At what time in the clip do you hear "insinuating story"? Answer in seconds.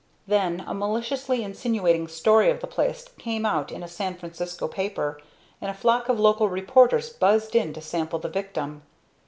1.43-2.49